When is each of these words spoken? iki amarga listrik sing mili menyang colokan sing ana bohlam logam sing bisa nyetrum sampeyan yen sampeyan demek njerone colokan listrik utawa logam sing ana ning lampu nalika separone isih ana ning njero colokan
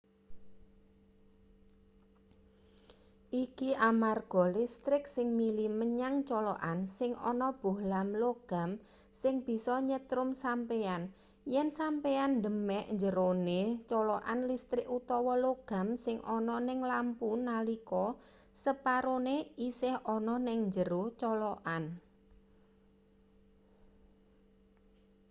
iki 3.43 3.69
amarga 3.89 4.43
listrik 4.55 5.03
sing 5.15 5.27
mili 5.39 5.65
menyang 5.79 6.15
colokan 6.29 6.79
sing 6.97 7.11
ana 7.31 7.49
bohlam 7.61 8.07
logam 8.23 8.69
sing 9.21 9.35
bisa 9.47 9.75
nyetrum 9.87 10.29
sampeyan 10.43 11.01
yen 11.53 11.67
sampeyan 11.79 12.31
demek 12.43 12.85
njerone 12.95 13.61
colokan 13.91 14.39
listrik 14.49 14.87
utawa 14.97 15.33
logam 15.45 15.87
sing 16.05 16.17
ana 16.37 16.55
ning 16.67 16.79
lampu 16.91 17.29
nalika 17.47 18.05
separone 18.63 19.35
isih 19.67 19.95
ana 20.15 20.35
ning 20.47 20.59
njero 20.69 21.03
colokan 21.21 21.83